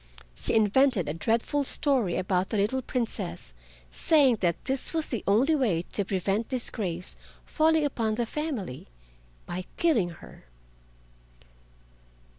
She 0.33 0.55
invented 0.55 1.07
a 1.07 1.13
dreadful 1.13 1.63
story 1.63 2.17
about 2.17 2.49
the 2.49 2.57
little 2.57 2.81
Princess, 2.81 3.53
saying 3.91 4.37
that 4.37 4.65
this 4.65 4.95
was 4.95 5.05
the 5.05 5.23
only 5.27 5.53
way 5.53 5.83
to 5.93 6.03
prevent 6.03 6.49
disgrace 6.49 7.15
falling 7.45 7.85
upon 7.85 8.15
the 8.15 8.25
family—by 8.25 9.65
killing 9.77 10.09
her. 10.09 10.45